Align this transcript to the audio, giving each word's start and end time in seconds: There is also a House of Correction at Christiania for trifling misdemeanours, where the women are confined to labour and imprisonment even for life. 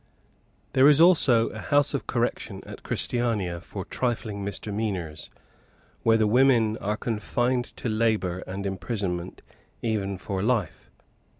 There 0.73 0.87
is 0.89 0.99
also 0.99 1.49
a 1.49 1.59
House 1.59 1.93
of 1.93 2.07
Correction 2.07 2.63
at 2.65 2.81
Christiania 2.81 3.59
for 3.61 3.85
trifling 3.85 4.43
misdemeanours, 4.43 5.29
where 6.01 6.17
the 6.17 6.25
women 6.25 6.75
are 6.77 6.97
confined 6.97 7.65
to 7.77 7.87
labour 7.87 8.39
and 8.47 8.65
imprisonment 8.65 9.43
even 9.83 10.17
for 10.17 10.41
life. 10.41 10.89